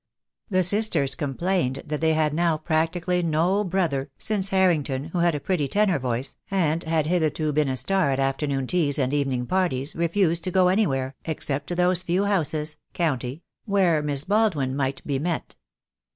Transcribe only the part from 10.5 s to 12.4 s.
go anywhere, except to those few